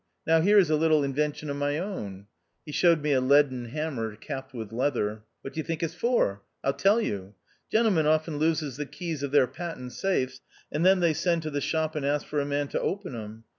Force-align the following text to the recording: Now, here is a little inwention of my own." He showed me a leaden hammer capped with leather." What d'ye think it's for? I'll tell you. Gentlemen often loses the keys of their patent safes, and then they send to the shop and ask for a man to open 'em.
Now, 0.25 0.41
here 0.41 0.57
is 0.57 0.71
a 0.71 0.75
little 0.75 1.03
inwention 1.03 1.47
of 1.51 1.57
my 1.57 1.77
own." 1.77 2.25
He 2.65 2.71
showed 2.71 3.03
me 3.03 3.11
a 3.13 3.21
leaden 3.21 3.65
hammer 3.65 4.15
capped 4.15 4.51
with 4.51 4.71
leather." 4.73 5.21
What 5.43 5.53
d'ye 5.53 5.61
think 5.61 5.83
it's 5.83 5.93
for? 5.93 6.41
I'll 6.63 6.73
tell 6.73 6.99
you. 6.99 7.35
Gentlemen 7.71 8.07
often 8.07 8.37
loses 8.37 8.77
the 8.77 8.87
keys 8.87 9.21
of 9.21 9.29
their 9.29 9.45
patent 9.45 9.91
safes, 9.93 10.41
and 10.71 10.83
then 10.83 11.01
they 11.01 11.13
send 11.13 11.43
to 11.43 11.51
the 11.51 11.61
shop 11.61 11.95
and 11.95 12.03
ask 12.03 12.25
for 12.25 12.39
a 12.39 12.45
man 12.47 12.67
to 12.69 12.81
open 12.81 13.15
'em. 13.15 13.43